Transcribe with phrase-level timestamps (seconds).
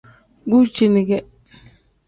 [0.45, 1.23] Bu ceeni kee.